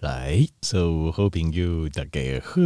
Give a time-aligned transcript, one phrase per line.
[0.00, 2.60] 来，所有好朋友大家好，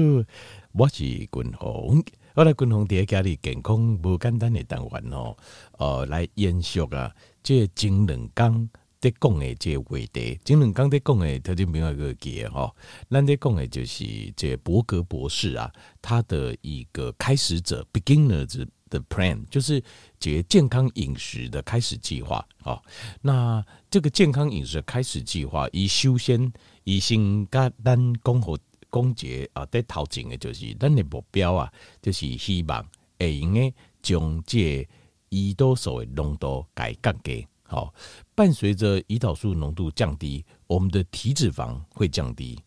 [0.73, 2.05] 我是君鸿。
[2.35, 5.35] 我来君鸿在家里健康不简单的单元哦，
[5.79, 7.11] 呃，来延续啊，
[7.43, 8.69] 这前两讲
[9.01, 12.71] 在讲的这个话题，前两讲在讲的，他就没有一个结哈。
[13.09, 14.05] 咱在讲的就是
[14.37, 19.83] 这伯格博士啊，他的一个开始者 beginners 的 plan，就是
[20.21, 22.79] 这健康饮食的开始计划啊。
[23.23, 26.53] 那这个健康饮食的开始计划，以修仙。
[26.85, 28.57] 医生甲咱讲好
[28.91, 32.87] 讲解啊，在头前的就是咱的目标啊，就是希望
[33.19, 34.87] 会用诶将这
[35.31, 37.47] 胰岛素的浓度改降低。
[37.63, 37.95] 好，
[38.35, 42.59] 伴随着胰岛素浓度降低，我们的体脂肪会降低，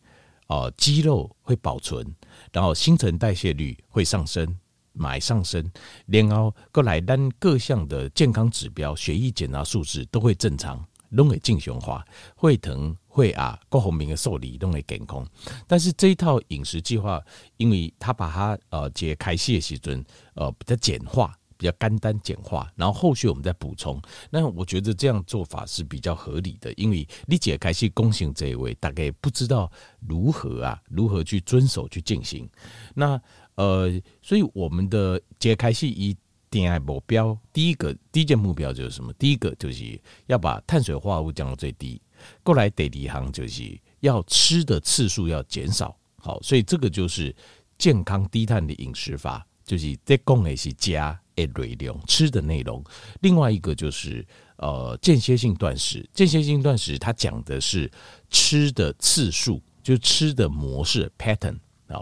[0.47, 2.03] 哦，肌肉会保存，
[2.51, 4.57] 然后新陈代谢率会上升，
[4.93, 5.69] 买上升，
[6.07, 10.83] 然后过来咱各项的健康指标，血液检查数值都会正常。
[11.09, 12.05] 拢会正常化，
[12.35, 15.25] 会疼会啊，各方面的受理都会健康。
[15.67, 17.21] 但是这一套饮食计划，
[17.57, 24.01] 因为他把它呃解开系的时阵，呃比较简化，比较简单简化，然后后续我们再补充。
[24.29, 29.71] 那我觉得这样做法是比较合理的，因为你解开细功行这一位大概不知道
[30.05, 32.49] 如何啊，如何去遵守去进行。
[32.93, 33.21] 那
[33.55, 33.89] 呃，
[34.21, 36.15] 所以我们的解开系一。
[36.49, 39.11] 定爱目标，第一个第一件目标就是什么？
[39.13, 42.01] 第一个就是要把碳水化合物降到最低。
[42.43, 45.95] 过来第二行就是要吃的次数要减少。
[46.17, 47.35] 好，所以这个就是
[47.77, 52.83] 健康低碳的饮食法，就是在讲的是加诶内容吃的内容。
[53.21, 54.25] 另外一个就是
[54.57, 57.91] 呃间歇性断食，间歇性断食它讲的是
[58.29, 61.57] 吃的次数，就吃的模式 pattern
[61.87, 62.01] 啊。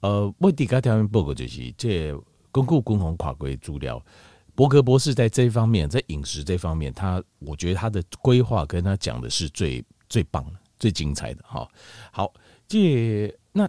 [0.00, 2.12] 呃，我第一条件报告就是这。
[2.54, 4.00] 根据共同跨国资料，
[4.54, 11.42] 伯格博士在这一方面，在饮食这方面，他我觉得他的规划跟他讲的是最最棒的、最精彩的。
[11.44, 11.68] 哈，
[12.12, 12.32] 好，
[12.68, 13.68] 这那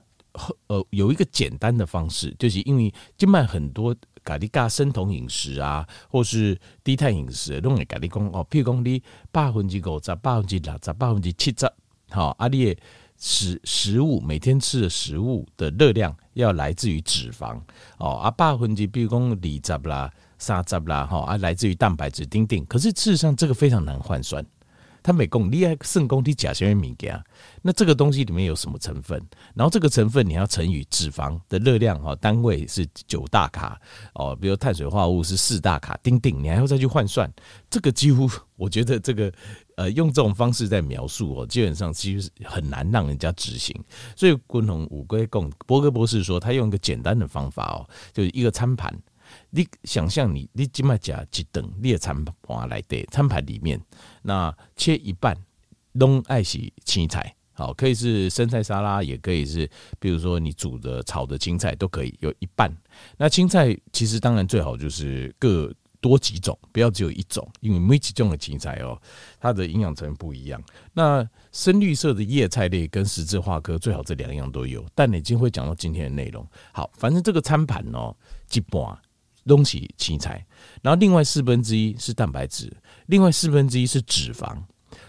[0.68, 9.02] 呃有一个简单的方式，就是因为今麦很多咖喱咖生酮饮食啊，或是低碳饮食，都会咖喱讲哦，譬如讲你
[9.32, 11.68] 百分之五十、百分之六十、百分之七十，
[12.12, 12.78] 好，阿你。
[13.18, 17.60] 食食物每天吃的食物的热量要来自于脂肪
[17.98, 22.66] 哦，啊，八分之比如讲二十啦、三十啦，哈，啊，来自于蛋白质，丁丁。
[22.66, 24.46] 可是事实上这个非常难换算，
[25.06, 27.14] 它每公你还胜公的甲醛元米给
[27.62, 29.22] 那这个东西里面有什么成分？
[29.54, 33.80] 然后这个成分你要乘以脂肪的热量哈，单位是九大卡
[34.16, 37.32] 哦，比如碳水化合物是四大卡，丁丁，你还要再去换算，
[37.70, 39.32] 这个几乎我觉得这个。
[39.78, 43.78] 呃，用这种方式在描述哦，基本上其实很难让人家执行。
[44.16, 47.84] 所以，共同五龟共伯格博士说，他用一个简单的方法哦，
[48.14, 48.98] 就是一个餐盘。
[49.50, 52.34] 你想象你你今麦加几等列餐盘
[52.70, 53.80] 来对，餐盘里面
[54.22, 55.36] 那切一半，
[55.94, 59.70] 拢爱是青菜，好，可以是生菜沙拉，也可以是，
[60.00, 62.72] 比如说你煮的炒的青菜都可以，有一半。
[63.18, 65.74] 那青菜其实当然最好就是各。
[66.02, 69.02] 多几种，不要只有一种，因为每几种的青菜哦，
[69.40, 70.62] 它的营养成分不一样。
[70.94, 74.86] 那深绿色的叶菜类跟十字花科最好这两样都有。
[74.94, 76.48] 但你已经会讲到今天的内容。
[76.72, 78.16] 好，反正这个餐盘哦，
[78.54, 78.96] 一半
[79.46, 80.46] 东西青菜，
[80.82, 82.72] 然后另外四分之一是蛋白质，
[83.08, 84.58] 另外四分之一是脂肪。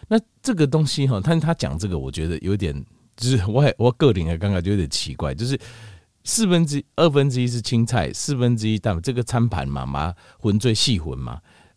[0.08, 2.74] 那这个东西哈，他他讲这个，我觉得有点，
[3.16, 5.58] 就是我我个人也刚刚就有点奇怪，就是。
[6.28, 11.34] 四分之二分之一是青菜，四分之一蛋，这个餐盘嘛嘛混最细混嘛，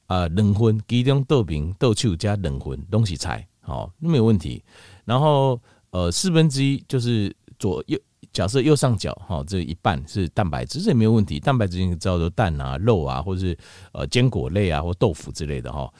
[0.08, 4.64] 啊、呃，两分其中豆饼豆球加两分东西菜，好，那没有问题。
[5.06, 8.00] 然后呃四分之一就是左右，
[8.32, 11.40] 假设右上角哈，这一半是蛋白质，这也没有问题。
[11.40, 13.58] 蛋白质你知道的蛋啊、肉啊，或者是
[13.94, 15.92] 呃坚果类啊或豆腐之类的哈。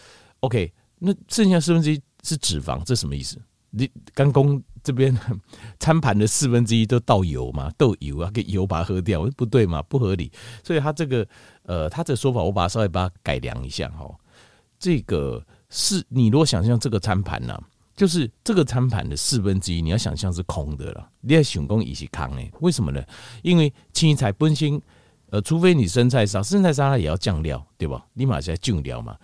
[0.42, 3.42] OK，那剩下四分之一是脂肪，这什么意思？
[3.70, 4.62] 你刚公。
[4.82, 5.14] 这边
[5.78, 10.32] 餐盘的四分之一都倒油嘛，倒油啊，给油把它喝掉，不对嘛，不合理。
[10.64, 11.28] 所以他这个
[11.64, 14.10] 呃，他这说法，我把它稍微把它改良一下哈。
[14.80, 17.62] 这个是你如果想象这个餐盘呢，
[18.00, 21.10] 就是这个餐盘的四分之一，你要想象是空的了。
[21.20, 23.04] 你要想讲伊是空的，为什么呢？
[23.44, 24.82] 因为青菜本身，
[25.32, 28.08] 呃，除非你生菜沙，生菜沙拉也要酱料，对吧？
[28.14, 29.18] 你马上要酱料嘛，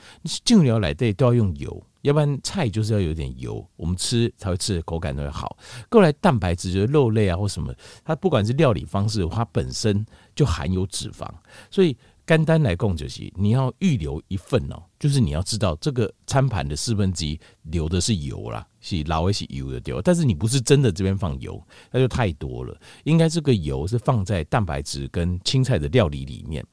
[0.44, 1.81] 酱料来对都要用油。
[2.01, 5.57] 要不然菜就是要有点油，我们吃才会吃的口感都会好。
[5.89, 7.74] 过来蛋白质就是肉类啊或什么，
[8.04, 10.06] 它不管是料理方式，它本身
[10.36, 11.25] 就含有脂肪，
[11.71, 11.95] 所以
[12.25, 21.62] 干单来供就是你要预留一份哦，就是你要知道这个餐盘的四分之一留的是油啦，是老是油的丢，但是你不是真的这边放油，
[21.92, 22.75] 那就太多了。
[23.04, 26.66] 应该这个油是放在蛋白质跟青菜的料理里面，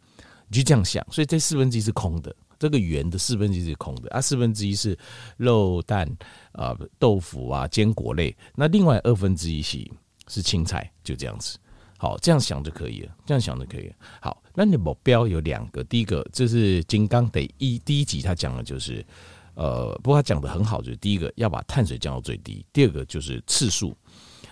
[0.48, 1.06] 你就这样想。
[1.10, 2.34] 所以这四分之一是空的。
[2.58, 4.96] 这个圆的四分之一是空的啊，四分之一是
[5.36, 6.08] 肉蛋
[6.52, 9.84] 啊、豆腐啊坚果类，那另外二分之一是
[10.28, 11.58] 是青菜，就这样子。
[12.02, 13.94] 好，这样想就可以了，这样想就可以了。
[14.20, 19.06] 好，那你的目标有两个，第一个就是金刚得一第一集他讲的就是，
[19.54, 23.96] 呃，不过他讲的很好，就是第一个要把碳水降到最低，第二个就是次数。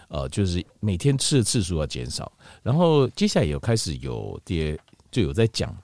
[0.07, 2.31] 呃，就是每天吃的次数要减少，
[2.63, 4.79] 然后接下来有开始有跌
[5.11, 5.77] 就有在讲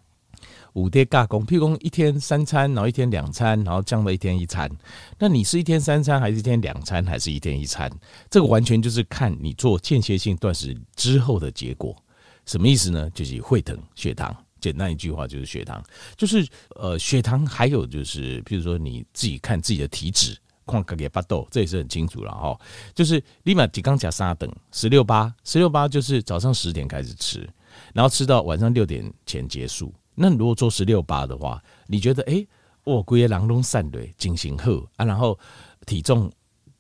[0.77, 4.71] 五天尬工，譬如说一天三餐，然后一天两餐，然后降到一天一餐。
[5.19, 7.91] 那你是一天三餐，还是一天两餐，还是一天一餐？
[8.31, 11.97] 这个完全就是看你做间歇性断食之后的结果。
[12.45, 13.09] 什么意思呢？
[13.11, 15.83] 就是会疼血糖，简单一句话就是血糖，
[16.15, 20.37] 就是呃血糖，还有就是譬如说你自己看自己的体脂。
[20.67, 22.59] 矿可给巴豆，这也是很清楚了哈。
[22.93, 27.49] 就是立马几刚加沙等十六八，十六八就是早上十点开始吃，
[27.95, 29.95] 然后吃到晚上六点前结束。
[30.17, 32.45] 那如果做十六八的话，你觉得哎，
[32.83, 35.39] 我规个人拢散对进行后啊，然后
[35.87, 36.29] 体重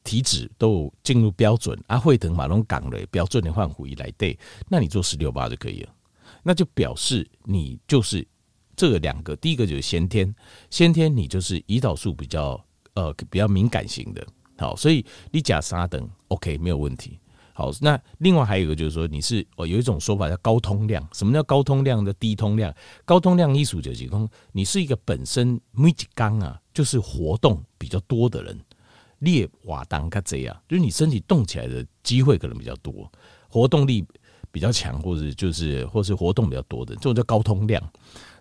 [0.02, 4.36] 体脂都进入标准啊，会等马龙港的标准的换回来对，
[4.68, 5.94] 那你做十六八就可以了。
[6.42, 8.26] 那就表示你就是
[8.74, 10.34] 这两个，第一个就是先天，
[10.70, 12.60] 先天你就是胰岛素比较。
[12.98, 17.20] 呃，比较敏感型的，好，所以你甲沙等 OK 没有问题。
[17.58, 21.02] 好，那另外还有一个就是说，你是哦，有一种说法叫高通量。
[21.14, 22.70] 什么叫高通量的低通量？
[23.06, 28.60] 高通量艺术就是讲，你是一个本身每几缸啊，就是活动比较多的人，
[29.20, 33.10] 列瓦当卡这样，就是你身体动起来的机会可能比较多，
[33.48, 34.04] 活动力
[34.52, 37.82] 比较强，或者就是或是活动比较多的，这种叫高通量。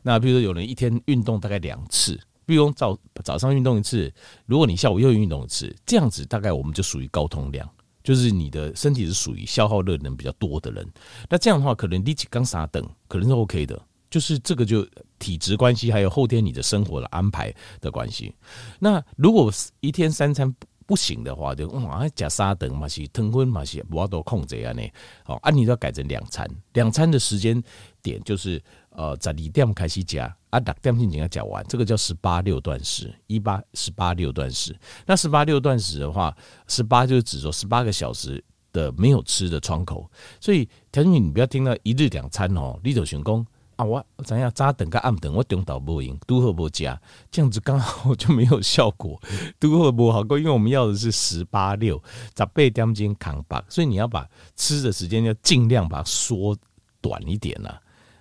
[0.01, 2.19] 那比如说有人一天运动大概两次。
[2.47, 4.13] 比如早早上运动一次，
[4.45, 7.67] 如果你下午又运动一次，这样子大概我们就属于高通量，
[8.05, 10.87] 就是你的身体是属于消耗热能比较多的人。
[11.27, 13.81] 那这样的话，可能力气刚啥等，可能是 OK 的，
[14.11, 14.87] 就是这个就
[15.17, 18.31] 体质关系，还有后天你的生活的安排的关系。
[18.77, 20.53] 那如果一天三餐
[20.85, 24.81] 不行的话，就哇加沙等嘛是腾昏嘛是不要多控制啊呢。
[25.23, 27.61] 好，啊你都要改成两餐，两餐的时间
[28.01, 28.61] 点就是。
[28.97, 34.73] 呃，在二点开始吃，啊，六点进行要讲完，这个叫十八六断食，一八十八六断食。
[35.05, 36.33] 那十八六断食的话，
[36.69, 38.41] 十八就是指说十八个小时
[38.71, 40.09] 的没有吃的窗口。
[40.39, 46.99] 所以条件你不要听到一日两餐哦，你就想讲啊，我怎样早等跟暗等，我中岛不赢，都好不加，
[47.29, 49.21] 这样子刚好 就没有效果，
[49.59, 52.01] 都好不好过，因为我们要的是十八六，
[52.37, 56.55] 十八点进扛把，所以你要把吃的时间要尽量把它缩
[57.01, 57.75] 短一点呐。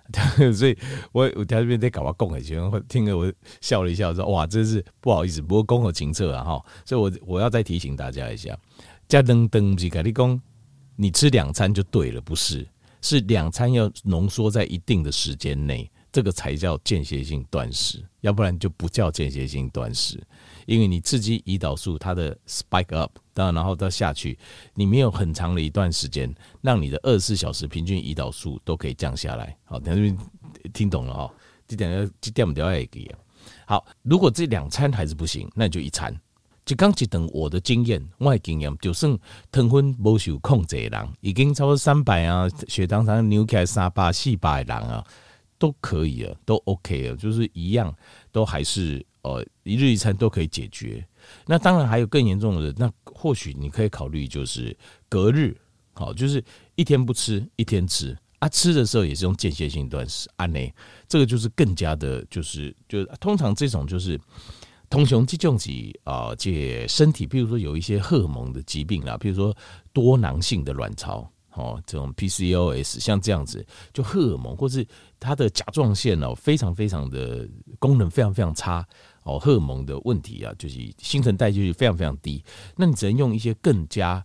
[0.53, 0.77] 所以
[1.13, 8.55] 我我这边在搞我讲的时候，听了我笑了一笑，说哇，真是不好意思，不过恭候情册啊哈，所以我我要再提醒大家一下，
[9.07, 10.41] 加灯灯不是跟你讲，
[10.95, 12.67] 你吃两餐就对了，不是，
[13.05, 20.19] 是两餐要浓缩在一定的时间内，这个才叫间歇性断食，要不然就不叫间歇性断食。
[20.65, 24.35] 因为你刺激胰岛素，它的 spike up，当然然后再下去，
[24.73, 29.55] 你没有很长的一段时间，让你的二十四小时平均胰岛素都可以降下来。
[29.65, 30.17] 好，等下这边
[30.73, 31.33] 听懂了哈，
[31.67, 33.15] 这点要这点我们都要记。
[33.67, 36.19] 好，如果这两餐还是不行，那你就一餐。
[36.65, 39.17] 就刚一等我的经验，我的经验就算
[39.51, 45.05] 糖分没受控制的人，已经超过三百啊，血糖上扭起来三百四百的人啊，
[45.57, 47.95] 都可以啊，都 OK 啊，就是一样，
[48.31, 49.05] 都还是。
[49.25, 51.03] 呃，一日一餐都可以解决。
[51.47, 54.77] 那当然还有更严重的，那或许你可以考虑就是
[55.09, 55.57] 隔日，
[55.93, 56.43] 好，就是
[56.75, 58.47] 一天不吃，一天吃啊。
[58.47, 60.59] 吃的时候也是用间歇性断食，啊呢，
[61.07, 64.15] 这个就是更加的，就是就通常这种就是
[64.95, 69.55] 通常这种疾啊，这身体，比如说有一些荷尔蒙的疾病啦，比如说
[69.91, 71.29] 多囊性的卵巢。
[71.57, 74.85] 哦，这种 PCOS 像这样子，就荷尔蒙或是
[75.21, 77.47] 它的甲状腺哦，非常非常的
[77.79, 78.85] 功能非常非常差
[79.23, 82.43] 哦，荷尔蒙的问题啊，就是新陈代谢非常非常低。
[82.75, 84.21] 那你只能用一些更加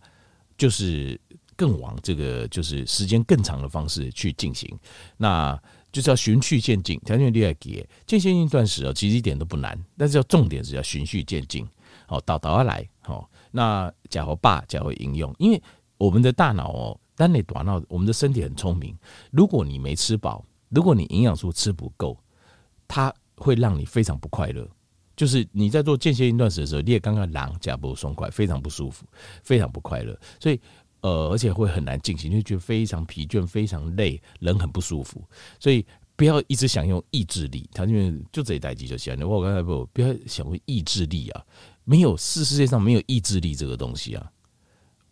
[0.59, 1.21] 就是
[1.55, 4.69] 更往这个就是时间更长的方式去进行，
[5.17, 5.57] 那
[5.93, 6.99] 就是要循序渐进。
[7.01, 11.67] 条件第二给间歇性断食哦，其实一点都不难，但是要重点是要循序渐进。
[12.07, 15.63] 好，倒倒下来，好，那假如爸假如应用，因为
[15.97, 17.01] 我们的大脑哦。
[17.17, 18.97] 当你短到我们的身体很聪明，
[19.31, 22.17] 如果你没吃饱，如果你营养素吃不够，
[22.89, 24.67] 它会让你非常不快乐。
[25.15, 29.05] 就是你在做间歇性断食的时候，你也刚刚狼加不松快，非常不舒服，
[29.43, 30.19] 非常不快乐。
[30.41, 30.59] 所以
[31.01, 35.23] 呃，而且会很难进行，就觉得非常疲倦，非常累，人很不舒服。
[35.59, 35.85] 所以
[36.17, 39.27] 不要一直想用意志力，他因为就这一代机就行了。
[39.27, 41.43] 我刚才不不要想用意志力啊，
[41.85, 44.31] 没有，世世界上没有意志力这个东西啊。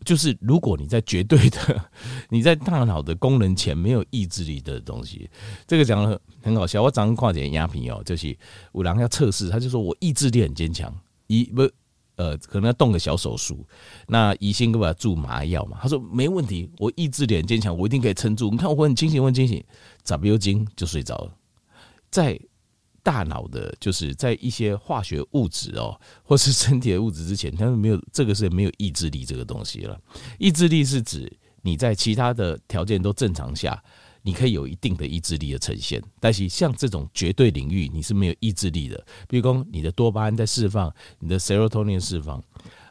[0.04, 1.90] 就是如果你在绝对的
[2.28, 5.28] 你在大脑的功能前没有意志力的东西，
[5.66, 6.80] 这个讲的很好笑。
[6.80, 8.36] 我早上看见鸦片哦，就是
[8.72, 10.94] 五郎要测试，他就说我意志力很坚强，
[11.26, 11.68] 一不
[12.18, 13.66] 呃可能要动个小手术，
[14.06, 18.50] 那医生给我注麻药嘛，他说没问题，我意志力很坚强，我一定可以撑住。
[18.50, 19.64] 你看我很清醒，我很清醒，
[20.02, 21.32] 咋不又惊就睡着了，
[22.10, 22.38] 在。
[23.00, 29.98] 大脑的，就是在一些化学物质哦，或是身体的物质之前，他们没有这个是没有意志力这个东西了。
[30.38, 31.32] 意志力是指
[31.62, 33.82] 你在其他的条件都正常下，
[34.22, 36.02] 你可以有一定的意志力的呈现。
[36.20, 39.06] 但是像这种绝对领域，你是没有意志力的。
[39.28, 42.42] 比如说你的多巴胺在释放，你的 serotonin 释放。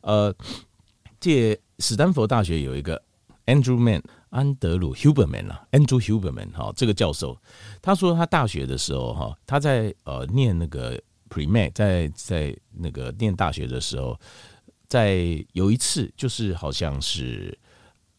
[0.01, 0.33] 呃，
[1.19, 3.01] 这史丹佛大学有一个
[3.45, 4.01] Andrew Man。
[4.29, 7.39] 安德鲁 Huberman 啊，Andrew Huberman 哈，这个教授，
[7.81, 14.19] 他说他大学的时候哈，他在呃念那个 Pre-Med，在在那个念大学的时候，
[14.89, 17.57] 在有一次就是好像是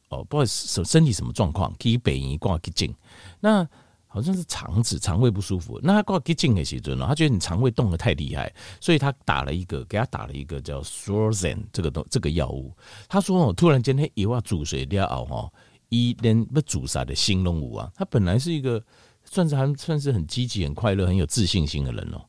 [0.09, 2.95] 哦，不知道什身体什么状况，可以北移挂急诊，
[3.41, 3.69] 那
[4.07, 12.73] 好像是肠子肠胃不舒服，那他挂急诊的时候呢，他觉得你肠胃动得太厉害，所以他打了一个给他打了一个叫 sorzan 这个东这个药物，
[13.09, 15.53] 他说哦，突然间他一碗煮水了哦。
[15.91, 18.79] 一连不主啥的新龙五啊，他本来是一个
[19.25, 22.21] 算是还算是很积极、很快乐、很有自信心的人哦。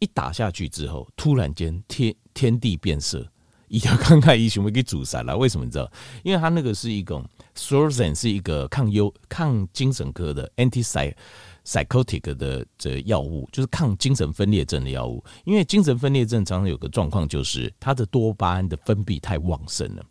[0.00, 3.24] 一打下去之后，突然间天天地变色，
[3.70, 5.34] 一条慷慨英雄给主杀了。
[5.38, 5.90] 为什么你知道？
[6.24, 7.24] 因为他那个是一种
[7.54, 15.24] Thorazine 是一个抗忧、抗精神科的 antipsychotic 的这药物，就是抗精神分裂症的药物。
[15.44, 20.04] 因为精神分裂症常常有个状况，就是它的多巴胺的分泌太旺盛了。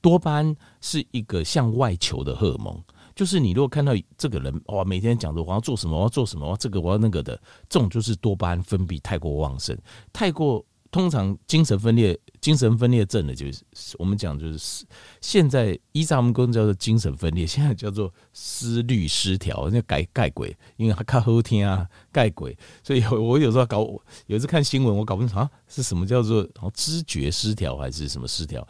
[0.00, 2.82] 多巴胺是一个向外求的荷尔蒙，
[3.14, 7.38] 就是你如果看到这个人哇，每天讲着我要做什么，我要做什么，我要这个我要那个的，
[7.68, 9.78] 这种就是多巴胺分泌太过旺盛，
[10.12, 14.84] 太过通常精神分裂、精神分裂症的，就是我们讲就是
[15.22, 23.80] 现在依照我们公叫做精神分裂，现在叫做思虑失调，那改盖鬼，因为他看后天啊盖鬼，所以我有时候搞，
[24.26, 28.68] 有一次看新闻，我搞不清楚啊是什么叫做知觉失调还是什么失调。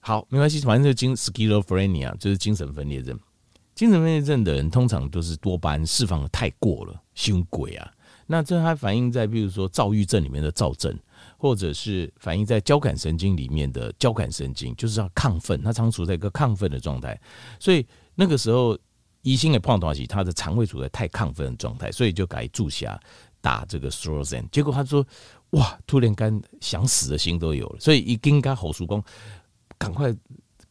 [0.00, 3.18] 好，没关系，反正就精 schizophrenia 就是精神分裂症。
[3.74, 7.90] 精神分裂症的人通常都是多巴胺释放的太过了，凶鬼啊。
[8.32, 10.96] 那这还反映在，比如说躁郁症里面的躁症，
[11.36, 17.20] 或者是反映在交感神经里面的交感神经，就是要亢奋，他常处在一个亢奋的状态。
[17.58, 17.84] 所以
[18.14, 18.78] 那个时候，
[19.22, 22.86] 医生的判断是他的肠胃处在太亢奋的状态，所以就改注射
[23.40, 24.48] 打这个 Thorazine。
[24.52, 25.04] 结果他说，
[25.50, 29.02] 哇，突然间想死的心都有了，所以一跟他吼叔公。
[29.76, 30.14] 赶快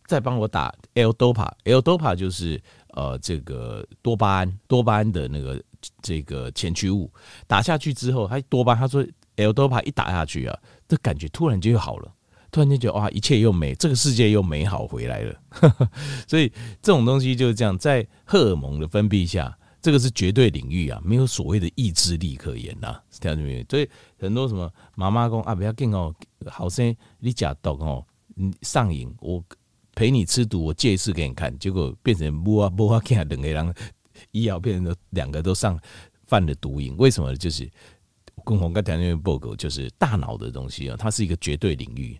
[0.05, 5.59] 再帮我打 L-Dopa，L-Dopa 就是呃这个多巴胺，多巴胺的那个
[6.01, 7.11] 这个前驱物，
[7.47, 9.05] 打下去之后，他多巴，他说
[9.35, 12.13] L 多巴一打下去啊，这感觉突然间就好了，
[12.51, 15.41] 突然间觉得哇，一切又美，这个世界又美好回来了。
[16.27, 16.49] 所以
[16.81, 23.65] 这种东西就是这样，在荷尔蒙的分泌下，这个是绝对领域啊，没有所谓的意志力可言呐，听到没有？
[23.69, 26.13] 所以很多什么妈妈讲啊，不要紧哦，
[26.47, 28.05] 好生你假毒哦。
[28.41, 29.43] 你上瘾，我
[29.95, 33.73] 陪你吃毒，我借一次给你看，结果变成摸啊摸啊看两个人，
[34.31, 35.79] 医药变成两个都上
[36.25, 36.95] 犯了毒瘾。
[36.97, 37.35] 为什么？
[37.35, 37.69] 就是
[38.43, 42.19] 共同跟谈那个报告，就是大脑的东西啊，它是一个绝对领域。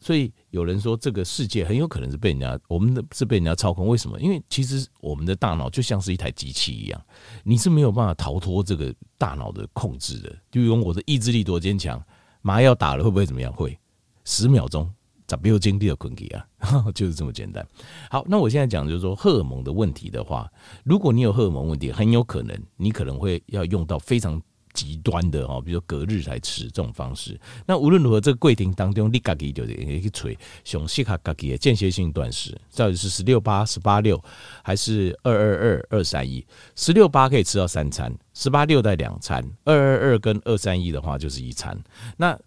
[0.00, 3.88] 所以有人说，这个世界很有可能是被人家，我们的是被人家操控。
[3.88, 4.20] 为什么？
[4.20, 7.04] 因为其实我们的大脑就像是一台机器一样，
[7.42, 10.32] 你是没有办法逃脱这个大脑的控制的。
[10.52, 12.00] 就用我的意志力多坚强，
[12.42, 13.52] 麻药打了会不会怎么样？
[13.52, 13.76] 会
[14.24, 14.88] 十秒钟。
[15.28, 16.90] 咋没有经历的困境啊？
[16.92, 17.64] 就是这么简单。
[18.10, 20.50] 好，那我现在讲就是说荷尔蒙的问题的话，
[20.82, 24.40] 如果你有荷尔蒙问题，很有可能你可能会要用到非常
[24.72, 27.38] 极端的哦，比如说隔日来吃这种方式。
[27.66, 34.22] 那无论如何，这个柜亭当中你自己就得去吹，想适合自己的间歇性断食，到底是十六八、十八六，
[34.62, 36.46] 还是二二二、二三一？
[36.74, 41.76] 十六八可以吃到三餐，十八六带两餐，二二二跟二三一的话就是一餐。
[42.16, 42.38] 那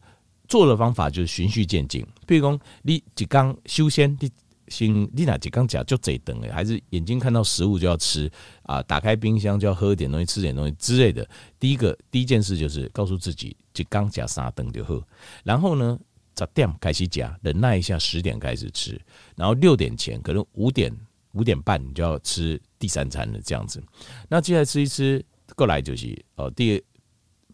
[0.51, 4.29] 做的方法就是循序渐进，比如说你一刚修仙，你
[4.67, 8.29] 先你哪几刚讲就这等诶，还是眼睛看到食物就要吃
[8.63, 8.83] 啊？
[8.83, 11.25] 打开冰箱就要喝一点东西，吃点东西之类的。
[11.57, 15.01] 第一个第一件事就是告诉自己，一刚讲三等就喝。
[15.45, 15.97] 然后呢，
[16.37, 18.99] 十点开始讲，忍耐一下，十点开始吃。
[19.37, 20.93] 然后六点前，可能五点
[21.31, 23.81] 五点半你就要吃第三餐了，这样子。
[24.27, 26.81] 那接下来吃一吃，过来就是哦，第二。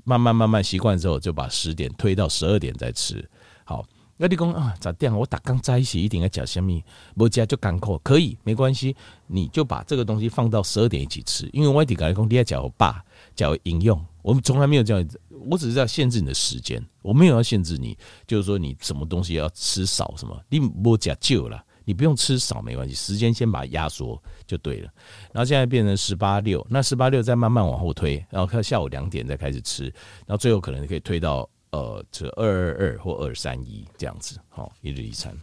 [0.07, 3.29] 慢慢慢慢习惯之后，就把十点推到十二点再吃。
[3.65, 3.85] 好，
[4.15, 5.19] 那你讲啊，咋这样？
[5.19, 6.81] 我打刚在一起一定要加虾米，
[7.17, 8.95] 不加就干扣，可以没关系。
[9.27, 13.03] 你就把这个东西放到十二点一起吃，因为外地改工，你要叫我爸
[13.35, 15.09] 叫我饮用，我们从来没有叫你，
[15.49, 21.61] 我只是要限制你的时间，我没有要限制你，就是说你什么东西要吃少什么，你不加就了。
[21.87, 24.91] 你不用吃少没关系，时间先把它压缩就对了。
[25.31, 29.85] 然后现在变成十八六，那十八六再慢慢往后推，然后看下午两点再开始吃，
[30.25, 35.33] 然后最后可能可以推到呃这二二二或二三一这样子，好，一日一餐。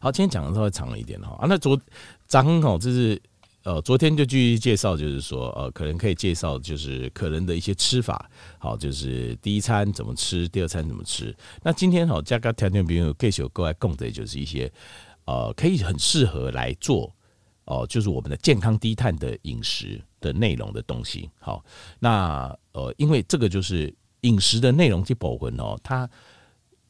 [0.00, 1.78] 好，今天讲的稍微长了一点哈啊，那昨
[2.26, 3.20] 张哦，这是。
[3.62, 11.36] 呃，昨天就继续介绍，就是说，呃，可能可以介绍，就是可能的一些吃法，好，就是第一餐怎么吃，第二餐怎么吃。
[11.62, 14.72] 那今天好，加个条件，比如给小各位供的，就是一些，
[15.30, 17.14] 呃，可以很适合来做，
[17.66, 21.30] 哦、就是我们的健康低碳的饮食的内容的东西。
[21.38, 21.64] 好，
[22.00, 26.08] 那呃，因为这个就是饮食的内容去保魂哦，它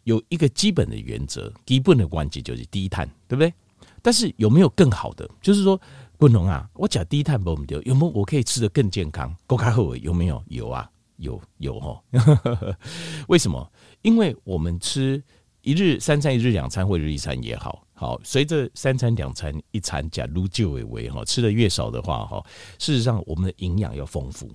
[0.05, 3.53] 有一个基本的原则，基本的关键就是低碳，对不对？
[4.01, 5.29] 但是有没有更好的？
[5.43, 5.79] 就是说。
[6.21, 6.69] 不能啊！
[6.75, 9.35] 我讲低碳不丢，有没有我可以吃得更健康？
[9.47, 10.45] 够开后有没有？
[10.49, 11.99] 有啊，有有哦。
[13.27, 13.73] 为什么？
[14.03, 15.25] 因为我们吃
[15.63, 22.43] 一日三餐、一日两餐或一日一餐也好，好随着三餐、两餐、一餐假如就为为哈，吃的越少的话哈，
[22.79, 24.51] 事实上我们的营养要丰富，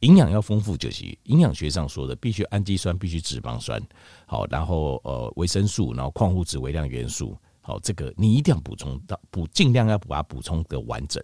[0.00, 3.78] 营养要丰富就是营养学上说的，必须氨基酸，必须脂肪酸，
[4.24, 7.36] 好，然后呃维生素，然后矿物质、微量元素。
[7.60, 11.22] 好，这个你一定要补充到，补尽量要把它补充的完整。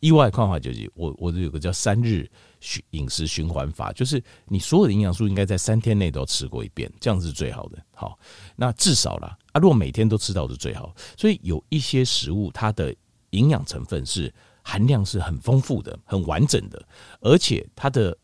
[0.00, 2.28] 意外的话就是，我我有个叫三日
[2.60, 7.78] 循饮食循环法，就是你所有的营养素应该在三天内都吃过一遍，这样是最好的。
[7.94, 8.18] 好，
[8.56, 10.94] 那至少啦，啊，如果每天都吃到是最好。
[11.16, 12.94] 所以有一些食物，它的
[13.30, 14.32] 营养成分是
[14.62, 16.86] 含量是很丰富的、很完整的，
[17.20, 18.16] 而且它的。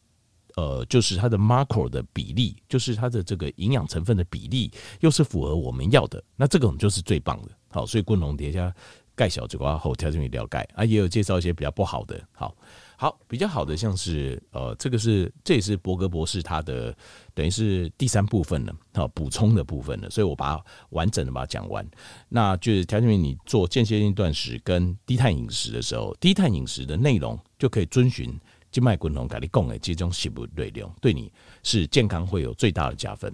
[0.57, 4.71] 呃，就是它的 macro 的比例，就是它的这个营养成分的比例，
[5.01, 7.49] 又是符合我们要的，那这种就是最棒的。
[7.71, 8.71] 好，所以滚龙叠加
[9.15, 12.21] 盖小嘴瓜后条件比了解啊，也有介绍一些比较不好的。
[12.33, 12.55] 好，
[12.97, 16.97] 好，比较好的像是呃，这个是这也是博格博士他的
[17.35, 21.87] 等于是第三部分了，好，补充的部分了，所以我把它完整的把它讲完。
[22.29, 28.39] 那就是条件你做间歇性断食跟低碳饮食的时候，低碳饮食的内容就可以遵循。
[28.71, 31.31] 静脉滚筒咖喱贡诶，这种食物内容对你
[31.63, 33.31] 是健康会有最大的加分。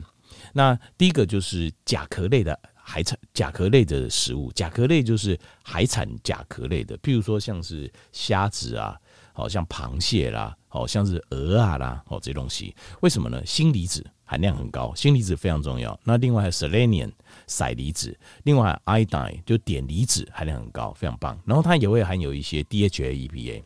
[0.53, 2.59] 那第一个就是甲壳类的
[2.91, 8.97] 海产，甲壳类的食物，甲壳类就是海产甲壳类的，譬如说像是虾子啊，
[9.35, 13.43] 好像螃蟹啦，好像是鹅啊啦，哦这东西，为什么呢？
[13.45, 15.99] 锌离子含量很高，锌离子非常重要。
[16.03, 17.13] 那另外还有 selenium。
[17.47, 21.39] 硒离子，另外 iodine 就碘离子含量很高，非常棒。
[21.47, 23.63] 然后它也会含有一些 DHA、EPA。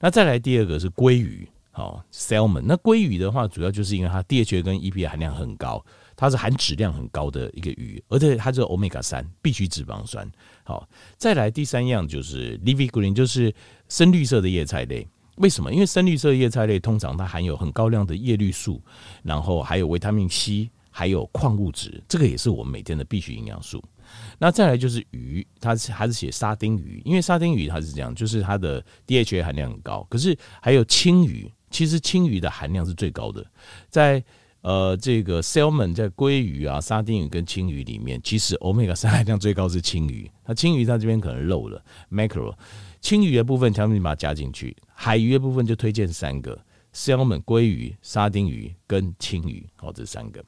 [0.00, 2.62] 那再来第二个是鲑鱼，好 salmon。
[2.66, 5.82] 那鲑鱼的话，主要就是因为它 DHA 跟 EPA 含量很高，
[6.16, 10.30] 它是含脂量很高的一个鱼，而且它是 omega 三必需脂肪酸。
[10.64, 13.54] 好，再来第三样就是 leafy green，就是
[13.88, 15.06] 深绿色的叶菜类。
[15.36, 15.72] 为什么？
[15.72, 18.80] 因为深绿色叶菜类通常它含有很高量的叶绿素，
[19.22, 20.70] 然后还有维他命 C。
[20.94, 23.82] 还有矿物质，这个也是我们每天的必需营养素。
[24.38, 30.06] 那再来就是鱼，它是还是写沙丁鱼，因为沙丁鱼它是这样，就是它的 DHA 含量很高。
[30.10, 33.42] 可是还有青鱼，其实青鱼的含量是最高的。
[33.88, 34.22] 在
[34.62, 40.30] 呃这个 salmon 在鲑鱼啊、沙丁鱼跟青鱼里面，其实 omega 三 含量最高是青鱼。
[40.46, 42.54] 那青鱼它这边可能漏了 macro，
[43.00, 44.76] 青鱼的部分，条你把它加进去。
[44.94, 46.58] 海鱼的部分就推荐三个
[46.94, 50.44] ：salmon 鲑鱼、沙丁鱼跟青鱼，好，这三个。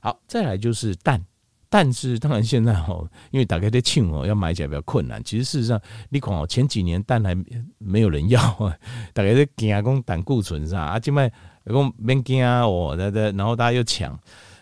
[0.00, 1.20] 好，再来就是蛋，
[1.68, 5.22] 蛋是当然现在哦，因为打开的庆哦，要买起来比较困难。
[5.24, 7.36] 其实事实上，你看哦，前几年蛋还
[7.78, 8.76] 没有人要啊，
[9.12, 11.30] 大概在惊讲胆固醇上啊，今麦
[11.66, 14.18] 在讲免惊哦，对对，然后大家又抢，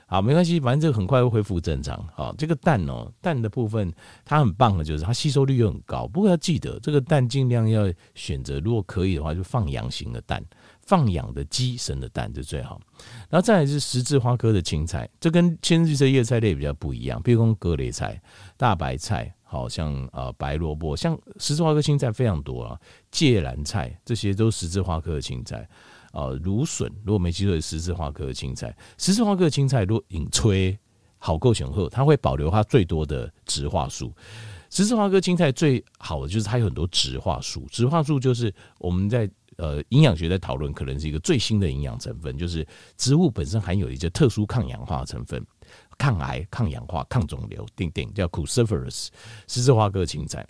[0.07, 2.05] 好没关系，反正这个很快会恢复正常。
[2.14, 3.93] 好，这个蛋哦，蛋的部分
[4.25, 6.07] 它很棒的，就是它吸收率又很高。
[6.09, 10.43] 不过要记得，这个蛋尽量要选择，如果可以的话，就放养型的蛋。
[10.87, 12.79] 放养的鸡生的蛋就最好，
[13.31, 17.19] 然后再来是十字花科的青菜，这跟浅绿色叶菜类比较不一样。
[17.23, 18.21] 比如说格雷菜、
[18.59, 22.79] 大白菜，好像呃白萝卜，像十字花科青菜非常多啊。
[23.11, 25.67] 芥蓝菜这些都十字花科的青菜
[26.14, 26.29] 啊。
[26.42, 30.79] 芦笋如果没记错，十字花科的青菜，十字花科的青菜如果引吹
[31.18, 34.11] 好够雄厚，它会保留它最多的植化素。
[34.70, 39.29] 十字花科青菜最好的就是它有很多植化素，植化素就是我们在。
[39.57, 45.40] 呃，营养学在讨论，可能是一个最新的营养成分，就是植物本身含有一些特殊抗氧化成分，
[45.96, 49.11] 抗癌、抗氧化、抗肿瘤，定定叫 cruciferous
[49.46, 50.44] 十字花科青菜。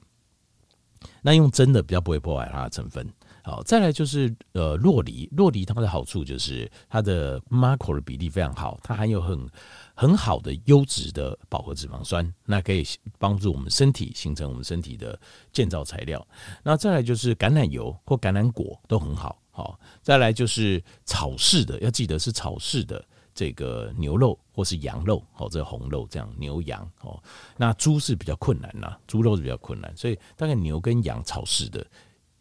[1.20, 3.07] 那用蒸的比较不会破坏它的成分。
[3.45, 9.47] 好，再来就是呃洛梨，洛梨它的好处就是它的 macro 的比例非常好，它含有很
[9.95, 12.83] 很好的优质的饱和脂肪酸，那可以
[13.19, 15.21] 帮助我们身体形成我们身体的
[15.53, 16.27] 建造材料。
[16.63, 19.39] 那再来就是橄榄油或橄榄果都很好。
[19.51, 27.23] 好，再来就是草式的，要记得是草式的这个牛肉或是羊肉，哦，这红肉这样牛羊哦，
[27.57, 31.87] 那猪是比较困难呐，猪肉是比较困难，所以大概牛跟羊炒式的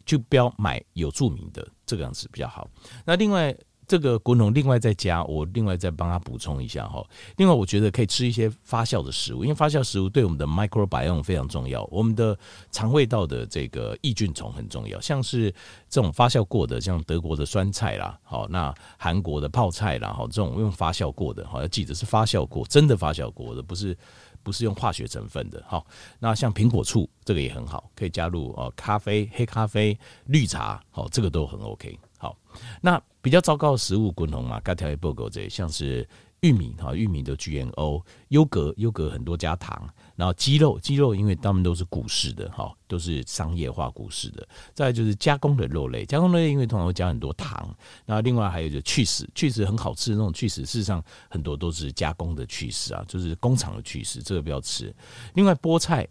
[0.04, 2.68] 就不要买有注明的这个样子比较好。
[3.04, 3.54] 那另外。
[3.86, 7.06] 这个滚筒另外再加，我另外再帮他补充一下哈。
[7.36, 12.34] 另外，我觉得可以吃一些发酵的食物，因为发酵食物对我们的 microbiome 非常重要，我们的
[12.70, 14.98] 肠胃道的这个益菌虫很重要。
[15.02, 15.54] 像是
[15.90, 23.94] 这种发酵过的，像德国的酸菜啦，好，那韩国的泡菜啦，好，这种用发酵过的，好，要记得是发酵过，真的发酵过的，不是
[24.44, 25.60] 不是用化学成分的。
[25.66, 25.84] 好，
[26.20, 31.98] 那像苹果醋这个也很好，可以加入哦，咖啡、黑咖啡、绿茶，好，这个都很 OK。
[32.18, 32.36] 好，
[32.80, 36.08] 那比较糟糕的食物，滚筒嘛，该条也不够这，像是
[36.40, 44.46] 玉米哈，玉米的 G N O，优格优格很多加糖，然后鸡肉鸡肉，因为他们都是股市的哈，都是商业化股市的。
[44.72, 47.74] 再就是加工的肉类，加工类因为通常会加很多糖，
[48.06, 54.94] 然后另外还有就起司，起司很好吃的那种起司，事实上很多都是加工的起司啊，就是工厂的起司，这个不要吃。
[55.34, 56.06] 另外菠菜，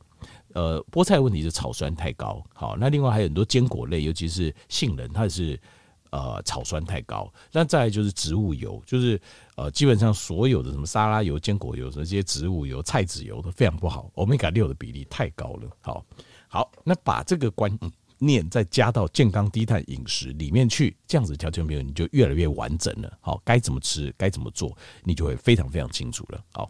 [0.54, 5.60] 呃，菠菜问题是草酸太高，好，那另外还有很多坚果类，尤其是杏仁，它也是。
[6.14, 9.20] 呃，草酸太高，那再来就是植物油，就是
[9.56, 15.68] 呃，基本上所有的什么沙拉油、坚果油、这些植物油、菜籽油都非常不好，Omega 六的比例太高了。
[15.82, 16.06] 好，
[16.48, 17.76] 好，那把这个观
[18.20, 23.12] 念再加到健康低碳饮食里面去，这样子调节没有，你就越来越完整了。
[23.20, 26.40] 好，该怎么吃，该怎么做，你就会非常非常清楚了。
[26.52, 26.70] 好。